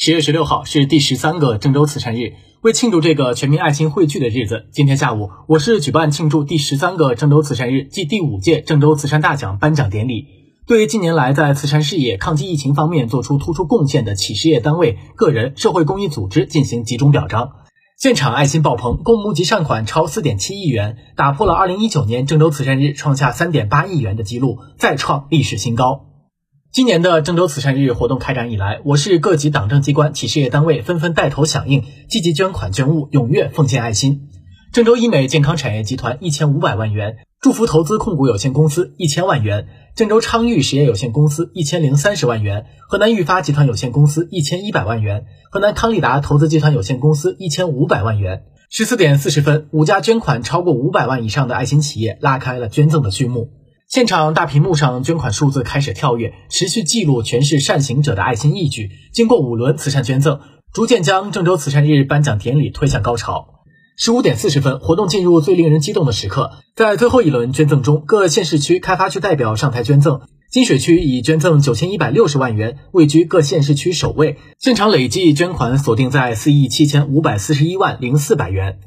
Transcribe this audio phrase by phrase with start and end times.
[0.00, 10.26] 十月十六号是第十三个郑州慈善日，为庆祝这个全民爱心汇聚的日子，今天下午我市举办庆祝第十三个郑州慈善日暨第五届郑州慈善大奖颁奖典礼，
[10.68, 17.50] 对近年来在慈善事业、抗击疫情方面做出突出贡献的企事业单位、个人、社会公益组织进行集中表彰。
[17.96, 26.04] 现场爱心爆棚，共募集善款超四点七亿元，打破了二零一九年郑州慈善日创下三点八亿元的记录，再创历史新高。
[26.78, 34.28] 今年的郑州慈善日活动开展以来，我市各级党政机关、企事业单位纷纷带头响应，积极捐款捐物，踊跃奉献爱心。
[34.72, 39.66] 郑州医美健康产业集团一千五百万元，祝福投资控股有限公司一千万元，
[39.96, 48.44] 郑州昌裕实业有限公司一千零三十万元，河南裕发集团有限公司一千一百万元，河南康利达投资集团有限公司一千五百万元。
[48.70, 53.50] 十四点四十分，五家捐款超过五百万以上的爱心企业拉开了捐赠的序幕。
[53.88, 58.90] 现场大屏幕上捐款数字开始跳跃，持续记录全市善行者的爱心义举。
[59.14, 60.40] 经过五轮慈善捐赠，
[60.74, 63.62] 逐渐将郑州慈善日颁奖典礼推向高潮。
[63.96, 66.50] 十五点四十分，活动进入最令人激动的时刻。
[66.76, 70.20] 在最后一轮捐赠中，各县市区开发区代表上台捐赠。
[70.50, 78.80] 金水区已捐赠九千一百六十万元位居各县市区首位，现场累计捐款锁定在四亿七千五百四十一万零四百元。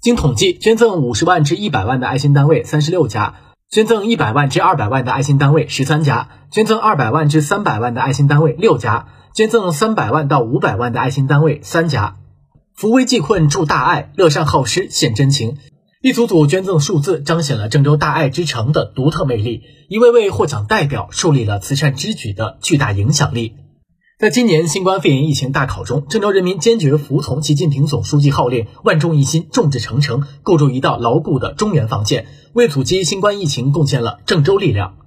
[0.00, 3.36] 经统计，捐赠五十万至一百万的爱心单位三十六家。
[3.70, 12.16] 捐赠一百万至二百万的爱心单位十三家，捐赠二百万至三百万的爱心单位六家，捐赠三百万到五百万的爱心单位三家。
[12.74, 15.58] 扶危济困助大爱，乐善好施献真情，
[16.02, 23.54] 一组组捐赠数字彰显了郑州大爱之城的独特魅力，一位位获奖代表树立了慈善之举的巨大影响力。
[24.20, 34.99] 在今年新冠肺炎疫情大考中，郑州人民坚决服从习近平总书记号令，万众一心，众志成城，构筑一道牢固的中原防线，为阻击新冠疫情贡献了郑州力量。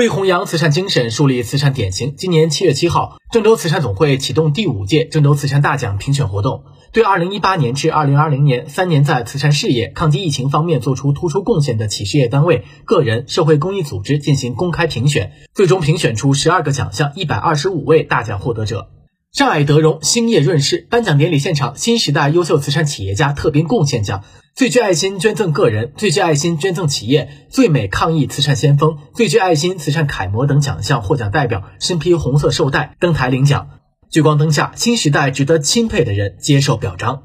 [0.00, 6.64] 为弘扬慈善精神，树立慈善典型，今年七月七号，郑州慈善总会启动第五届郑州慈善大奖评选活动。
[6.90, 18.88] 对二零一八年至二零二零年三年在慈善事业、抗击疫情方面做出突出贡献的企事业单位、个人、社会公益组织进行公开评选，最终评选出十二个奖项、一百二十五位大奖获得者。
[19.32, 24.24] 上海德荣兴业润世颁奖典礼现场，新时代优秀慈善企业家特别贡献奖、
[24.56, 33.68] 最具爱心捐赠个人、最具爱心捐赠企业、最美抗疫慈善先锋、最具爱心慈善楷模等奖项获奖代表身披红色绶带登台领奖。
[34.10, 37.22] 聚光灯下，新时代值得钦佩的人接受表彰。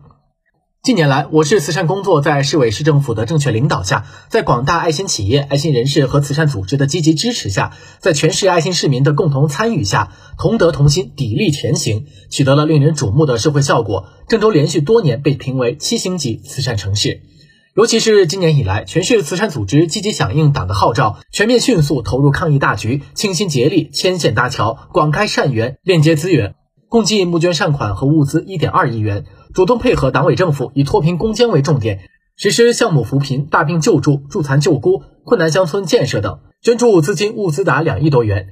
[0.86, 14.10] 近年来，我市慈善工作在市委市政府的正确领导下，在广大爱心企业、爱心人士和慈善组织的积极支持下，在全市爱心市民的共同参与下，同德同心，砥砺前行，取得了令人瞩目的社会效果。
[14.30, 17.24] 郑州连续多年被评为七星级慈善城市。
[17.76, 26.54] 尤其是今年以来，全市慈善组织积极响应党的号召，全面迅速投入抗疫大局，倾心竭力，牵线搭桥，广开善缘，链接资源。
[26.96, 32.00] 共计募捐善款和物资一点二亿元，主动配合党委政府，以脱贫攻坚为重点，
[32.38, 38.48] 实施项目扶贫、大病救助、助残救孤、困难乡村建设等，捐助资金物资达两亿多元。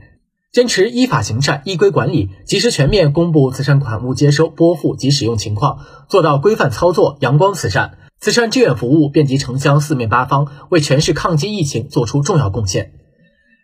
[0.51, 5.79] 坚持依法行善、依规管理，及时全面公布慈善款物接收、拨付及使用情况，
[6.09, 7.97] 做到规范操作、阳光慈善。
[8.19, 12.91] 慈善志愿服务遍及城乡四面八方，为全市抗击疫情作出重要贡献。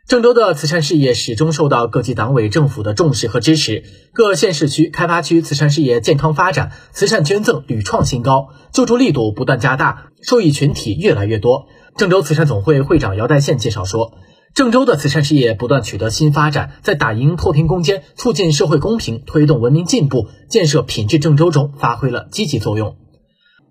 [0.09, 11.67] 郑州的慈善事业始终受到各级党委政府的重视和支持，各县市区、开发区慈善事业健康发展，慈善捐赠屡创新高，救助力度不断加大，受益群体越来越多。
[11.95, 14.13] 郑州慈善总会会长姚代宪介绍说，
[14.55, 22.95] 郑州的慈善事业不断取得新发展，在打赢脱贫攻坚、促进社会公平、推动文明进步、建设品质郑州中发挥了积极作用。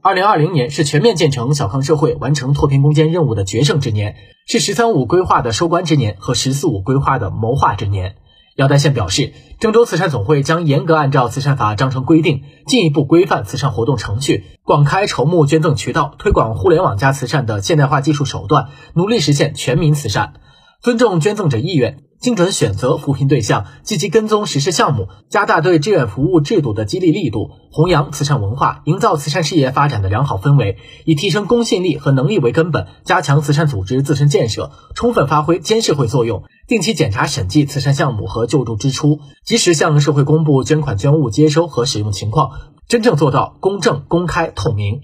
[0.00, 4.14] 二零二零年是全面建成小康社会、完成脱贫攻坚任务的决胜之年，
[4.50, 8.16] 是“十三五”规划的收官之年和“十四五”规划的谋划之年。
[8.56, 20.32] 姚代宪表示，郑州慈善总会将严格按照慈善法章程规定，进一步规范慈善活动程序，广开筹募捐赠渠道，推广互联网加慈善的现代化技术手段，努力实现全民慈善，
[20.80, 22.04] 尊重捐赠者意愿。
[22.20, 30.78] 精准选择扶贫对象，积极跟踪实施项目，加大对志愿服务制度的激励力度，弘扬慈善文化，营造慈善事业发展的良好氛围。
[31.04, 36.42] 以提升公信力和能力为根本，加强慈善组织自身建设，充分发挥监事会作用。
[36.66, 42.50] 定期检查审计慈善项目和救助支出，及时向社会公布捐款捐物接收和使用情况，
[42.88, 45.02] 真正做到公正、公开、透明。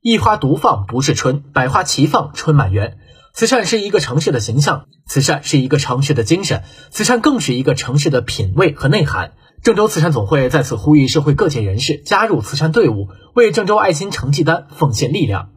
[0.00, 2.98] 一花独放不是春，百花齐放春满园。
[3.34, 9.32] 慈善是一个城市的形象，慈善是一个城市的精神，慈善更是一个城市的品味和内涵。
[9.62, 15.48] 郑州慈善总会在此呼吁社会各界人士加入慈善队伍，为郑州爱心成绩单奉献力量。